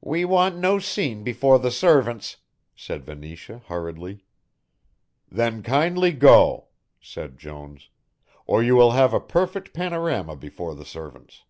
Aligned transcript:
"We 0.00 0.24
want 0.24 0.58
no 0.58 0.80
scene 0.80 1.22
before 1.22 1.60
the 1.60 1.70
servants," 1.70 2.38
said 2.74 3.04
Venetia 3.04 3.60
hurriedly. 3.68 4.24
"Then 5.30 5.62
kindly 5.62 6.10
go," 6.10 6.66
said 7.00 7.38
Jones, 7.38 7.88
"or 8.44 8.60
you 8.60 8.74
will 8.74 8.90
have 8.90 9.14
a 9.14 9.20
perfect 9.20 9.72
panorama 9.72 10.34
before 10.34 10.74
the 10.74 10.84
servants." 10.84 11.44